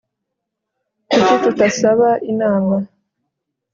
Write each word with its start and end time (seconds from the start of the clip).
Kuki 1.11 1.33
tutasaba 1.43 2.09
inama 2.31 2.77